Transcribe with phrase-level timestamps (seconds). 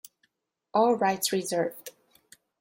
[0.73, 1.91] All rights reserved.